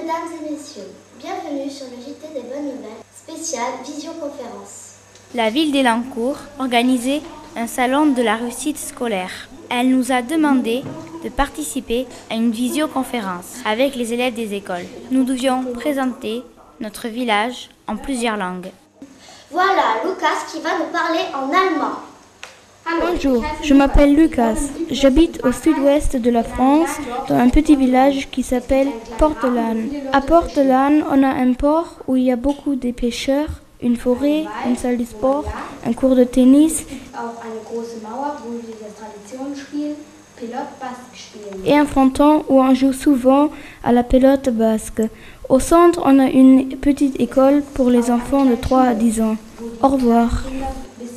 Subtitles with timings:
[0.00, 4.94] Mesdames et messieurs, bienvenue sur le JT des bonnes nouvelles, spéciale visioconférence.
[5.34, 7.20] La ville d'Elancourt organisait
[7.56, 9.48] un salon de la réussite scolaire.
[9.68, 10.82] Elle nous a demandé
[11.22, 14.86] de participer à une visioconférence avec les élèves des écoles.
[15.10, 16.42] Nous devions présenter
[16.80, 18.70] notre village en plusieurs langues.
[19.50, 21.96] Voilà Lucas qui va nous parler en allemand.
[22.98, 24.56] Bonjour, je m'appelle Lucas.
[24.90, 26.90] J'habite au sud-ouest de la France,
[27.28, 29.76] dans un petit village qui s'appelle Portelan.
[30.12, 33.48] À Portelan, on a un port où il y a beaucoup de pêcheurs,
[33.82, 35.44] une forêt, une salle de sport,
[35.86, 36.84] un cours de tennis
[41.66, 43.50] et un fronton où on joue souvent
[43.84, 45.02] à la pelote basque.
[45.48, 49.36] Au centre, on a une petite école pour les enfants de 3 à 10 ans.
[49.82, 50.44] Au revoir.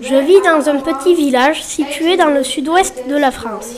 [0.00, 3.68] Je vis dans un petit village situé dans le sud-ouest de la France.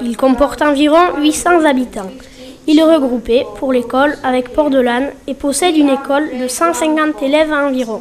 [0.00, 2.10] Il comporte environ 800 habitants.
[2.66, 8.00] Il est regroupé pour l'école avec Port-de-Lanne et possède une école de 150 élèves environ.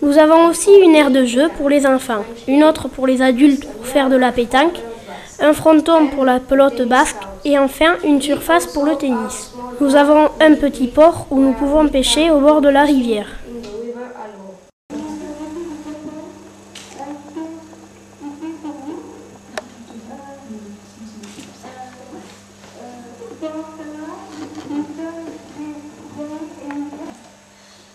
[0.00, 3.66] Nous avons aussi une aire de jeu pour les enfants, une autre pour les adultes
[3.66, 4.78] pour faire de la pétanque,
[5.40, 9.55] un fronton pour la pelote basque et enfin une surface pour le tennis.
[9.80, 13.26] Nous avons un petit port où nous pouvons pêcher au bord de la rivière.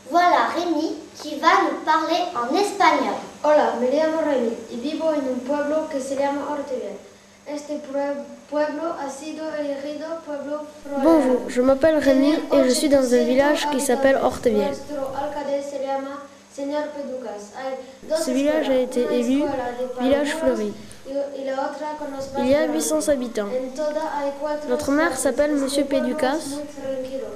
[0.10, 3.16] Voilà Rémi qui va nous parler en espagnol.
[3.44, 7.11] Hola, me llamo Remy y vivo en un pueblo que se llama Orteviel.
[7.54, 10.62] Este pue- pueblo ha sido elegido pueblo
[11.04, 14.68] Bonjour, je m'appelle Rémi et je suis dans un village qui s'appelle Horteviel.
[14.68, 16.22] Nuestro alcalde se llama
[16.56, 17.52] señor Peducas.
[17.58, 17.76] Hay
[18.10, 19.44] dos Ce village a été élu
[20.00, 20.72] village fleuri.
[22.38, 22.76] Il y a grandes.
[22.76, 23.50] 800 habitants.
[24.70, 27.28] Notre maire s'appelle Monsieur tranquilo.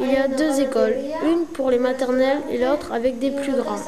[0.00, 3.78] Il y a deux écoles, une pour les maternelles et l'autre avec des plus grands.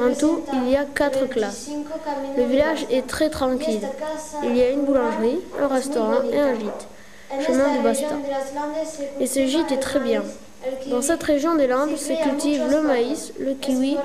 [0.00, 1.68] En tout, il y a quatre classes.
[1.68, 3.88] 25 caminos Le village est très tranquille.
[4.44, 6.86] Il y a une boulangerie, un restaurant et un gîte.
[7.46, 8.16] Chemin de Basta.
[9.20, 10.22] Et ce gîte est très bien.
[10.86, 13.96] Dans cette région des Landes se cultive le maïs, le kiwi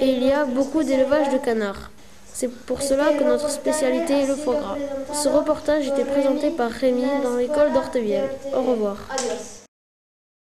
[0.00, 1.90] et il y a beaucoup d'élevage de canards.
[2.32, 4.76] C'est pour cela que notre spécialité est le foie gras.
[5.12, 8.28] Ce reportage était présenté par Rémi dans l'école d'Ortevielle.
[8.54, 8.96] Au revoir.